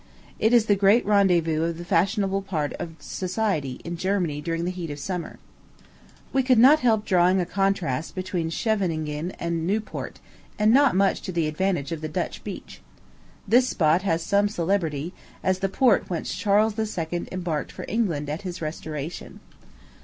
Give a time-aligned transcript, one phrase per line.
[0.39, 4.71] It is the great rendezvous of the fashionable part of society in Germany during the
[4.71, 5.37] heat of summer.
[6.33, 10.19] We could not help drawing a contrast between Scheveningen and Newport,
[10.57, 12.81] and not much to the advantage of the Dutch beach.
[13.47, 17.27] This spot has some celebrity, as the port whence Charles II.
[17.31, 19.39] embarked for England at his restoration.